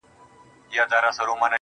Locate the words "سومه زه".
1.17-1.49